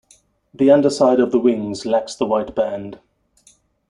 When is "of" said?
1.19-1.31